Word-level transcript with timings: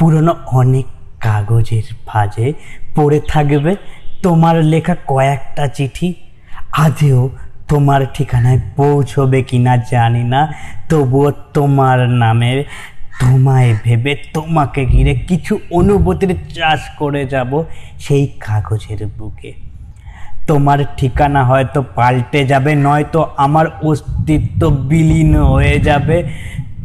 পুরনো 0.00 0.34
অনেক 0.46 0.86
কাগজের 1.20 1.82
ভাঁজে 2.06 2.52
পড়ে 2.94 3.20
থাকবে। 3.28 3.76
তোমার 4.22 4.56
লেখা 4.64 4.96
কয়েকটা 5.06 5.66
চিঠি 5.66 6.14
আজও 6.72 7.30
তোমার 7.68 8.00
ঠিকানায় 8.14 8.60
পৌঁছবে 8.76 9.42
কিনা 9.42 9.76
জানি 9.76 10.24
না। 10.24 10.54
তবুও 10.88 11.32
তোমার 11.54 12.08
নামে 12.08 12.64
তোমায় 13.20 13.76
ভেবে 13.84 14.16
তোমাকে 14.34 14.86
ঘিরে 14.86 15.14
কিছু 15.14 15.58
অনুভূতির 15.70 16.34
চাষ 16.54 16.80
করে 16.98 17.26
যাব 17.26 17.64
সেই 17.98 18.26
কাগজের 18.26 19.06
বুকে। 19.18 19.52
তোমার 20.46 20.78
ঠিকানা 20.96 21.44
হয়তো 21.44 21.84
পাল্টে 21.94 22.44
যাবে, 22.44 22.74
নয়তো 22.74 23.30
আমার 23.36 23.66
অস্তিত্ব 23.82 24.70
বিলীন 24.70 25.36
হয়ে 25.36 25.80
যাবে। 25.80 26.16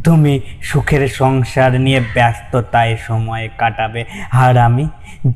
তুমি 0.06 0.34
সুখের 0.62 1.02
সংসার 1.20 1.72
নিয়ে 1.80 2.00
ব্যস্ততায় 2.14 2.94
সময় 3.06 3.44
কাটাবে। 3.58 4.02
আর 4.44 4.54
আমি 4.58 4.84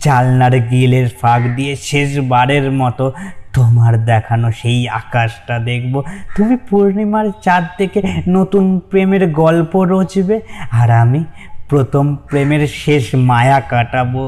জালনার 0.04 0.54
গিলের 0.70 1.08
ফাঁক 1.20 1.42
দিয়ে 1.56 1.72
শেষবারের 1.88 2.66
মতো 2.72 3.04
তোমার 3.52 3.92
দেখানো 4.04 4.48
সেই 4.52 4.80
আকাশটা 5.00 5.56
দেখব। 5.58 5.94
তুমি 6.36 6.56
পূর্ণিমার 6.68 7.26
চাঁদ 7.42 7.64
থেকে 7.78 7.98
নতুন 8.28 8.64
প্রেমের 8.90 9.24
গল্প 9.42 9.72
রচবে। 9.92 10.36
আর 10.70 10.88
আমি 11.02 11.20
প্রথম 11.68 12.04
প্রেমের 12.28 12.62
শেষ 12.82 13.04
মায়া 13.30 13.58
কাটাবো। 13.60 14.24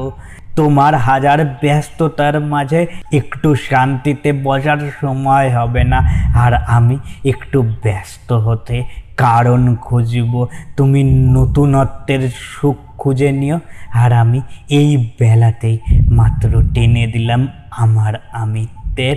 তোমার 0.55 0.95
হাজার 0.95 1.45
ব্যস্ততার 1.45 2.39
মাঝে 2.39 2.87
একটু 3.13 3.55
শান্তিতে 3.55 4.33
বসার 4.33 4.77
সময় 5.01 5.49
হবে 5.57 5.83
না। 5.83 5.99
আর 6.35 6.53
আমি 6.53 6.97
একটু 7.25 7.61
ব্যস্ত 7.83 8.31
হতে 8.31 8.83
কারণ 9.17 9.75
খুঁজব। 9.75 10.47
তুমি 10.77 11.03
নতুনত্বের 11.03 12.29
সুখ 12.29 12.75
খুঁজে 12.97 13.31
নিও। 13.31 13.59
আর 13.93 14.13
আমি 14.13 14.41
এই 14.69 15.11
বেলাতেই 15.19 15.79
মাত্র 16.11 16.63
টেনে 16.73 17.07
দিলাম 17.07 17.47
আমার 17.71 18.13
আমিত্বের। 18.33 19.15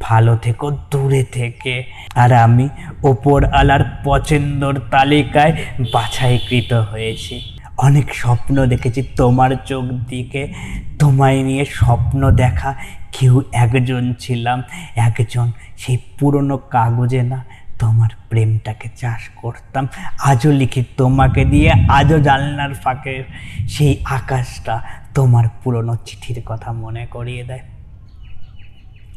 ভালো 0.00 0.36
থেকো 0.36 0.78
দূরে 0.90 1.24
থেকে। 1.32 1.84
আর 2.14 2.32
আমি 2.32 2.68
ওপর 3.02 3.44
আলার 3.44 3.80
পছন্দর 4.04 4.80
তালিকায় 4.90 5.52
বাছাইকৃত 5.92 6.72
হয়েছি। 6.72 7.55
অনেক 7.76 8.14
স্বপ্ন 8.14 8.66
দেখেছি। 8.66 9.02
তোমার 9.02 9.50
চোখ 9.66 9.84
দিকে 9.84 10.52
তোমায় 10.98 11.42
নিয়ে 11.42 11.64
স্বপ্ন 11.64 12.30
দেখা। 12.30 12.74
কেউ 13.12 13.42
একজন 13.52 14.14
ছিলাম, 14.18 14.62
একজন 14.96 15.52
সেই 15.76 15.98
পুরনো 16.18 16.56
কাগজে 16.56 17.22
না। 17.22 17.44
তোমার 17.78 18.08
প্রেমটাকে 18.28 18.88
চাষ 18.96 19.28
করতাম। 19.36 19.88
আজও 20.24 20.52
লিখি 20.52 20.84
তোমাকে 20.96 21.44
দিয়ে, 21.44 21.72
আজও 21.88 22.18
জানলার 22.18 22.74
ফাঁকে। 22.74 23.24
সেই 23.68 24.04
আকাশটা 24.04 24.82
তোমার 25.14 25.44
পুরনো 25.64 25.96
চিঠির 26.04 26.42
কথা 26.46 26.72
মনে 26.72 27.06
করিয়ে 27.06 27.44
দেয়। 27.44 27.60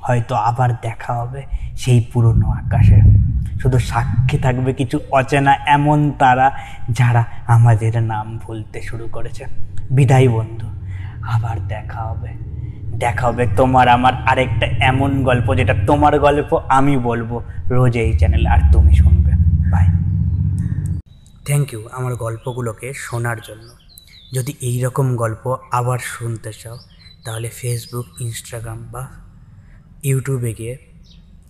হয়তো 0.01 0.35
আবার 0.35 0.73
দেখা 0.81 1.13
হবে 1.13 1.41
সেই 1.77 2.05
পুরনো 2.13 2.49
আকাশে। 2.49 3.18
শুধু 3.61 3.79
সাক্ষী 3.79 4.37
থাকবে 4.37 4.73
কিছু 4.73 4.99
অচেনা 5.11 5.55
এমন 5.65 6.11
তারা 6.11 6.51
যারা 6.89 7.25
আমাদের 7.47 8.03
নাম 8.03 8.39
ভুলতে 8.43 8.81
শুরু 8.81 9.07
করেছে। 9.11 9.45
বিদায় 9.91 10.29
বন্ধু, 10.29 10.67
আবার 11.21 11.67
দেখা 11.67 12.01
হবে। 12.01 12.29
দেখা 12.97 13.27
হবে 13.27 13.47
তোমার 13.55 13.87
আমার 13.87 14.13
আরেকটা 14.27 14.65
এমন 14.65 15.23
গল্প, 15.23 15.55
যেটা 15.55 15.75
তোমার 15.87 16.19
গল্প 16.19 16.59
আমি 16.69 16.97
বলব 16.97 17.41
রোজ 17.69 17.97
এই 17.97 18.17
চ্যানেল 18.17 18.45
আর 18.45 18.59
তুমি 18.71 18.95
শুনবে। 18.95 19.31
বাই 19.71 19.87
থ্যাংক 21.45 21.73
ইউ 21.73 21.83
আমার 21.91 22.15
গল্পগুলোকে 22.15 22.93
শোনার 22.95 23.37
জন্য। 23.43 23.69
যদি 24.33 24.53
এই 24.61 24.81
রকম 24.81 25.15
গল্প 25.15 25.55
আবার 25.71 25.99
শুনতে 25.99 26.51
চাও, 26.63 26.77
তাহলে 27.25 27.49
ফেসবুক 27.49 28.21
ইনস্টাগ্রাম 28.21 28.87
বা 28.91 29.07
ইউটিউবে 30.03 30.53
গিয়ে 30.57 30.77